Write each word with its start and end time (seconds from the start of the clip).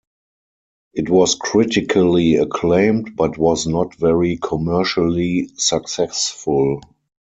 It 0.95 1.11
was 1.11 1.35
critically 1.35 2.37
acclaimed 2.37 3.15
but 3.15 3.37
was 3.37 3.67
not 3.67 3.93
very 3.93 4.39
commercially 4.41 5.51
successful. 5.57 6.81